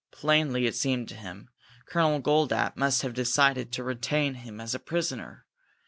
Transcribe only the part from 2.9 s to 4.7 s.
have decided to retain him